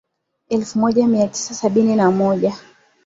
[0.49, 2.55] Elfu moja mia tisa sabini na moja